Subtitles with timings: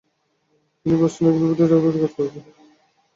[0.79, 2.43] তিনি Boston elevated রেলওয়েতেও কাজ করেছেন।